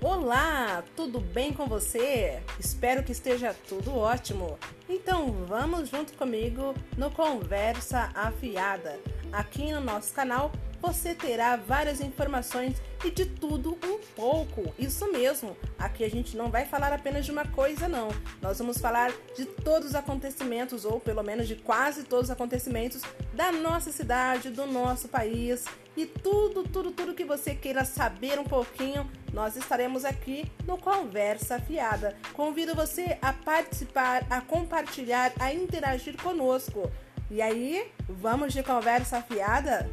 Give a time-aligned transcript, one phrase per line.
[0.00, 2.40] Olá, tudo bem com você?
[2.60, 4.56] Espero que esteja tudo ótimo.
[4.88, 8.96] Então vamos junto comigo no Conversa Afiada.
[9.32, 13.76] Aqui no nosso canal você terá várias informações e de tudo
[14.16, 14.72] pouco.
[14.78, 15.56] Isso mesmo.
[15.78, 18.08] Aqui a gente não vai falar apenas de uma coisa, não.
[18.40, 23.02] Nós vamos falar de todos os acontecimentos, ou pelo menos de quase todos os acontecimentos
[23.34, 25.64] da nossa cidade, do nosso país
[25.96, 31.58] e tudo, tudo, tudo que você queira saber um pouquinho, nós estaremos aqui no Conversa
[31.58, 32.16] Fiada.
[32.34, 36.90] Convido você a participar, a compartilhar, a interagir conosco.
[37.30, 39.90] E aí, vamos de conversa fiada?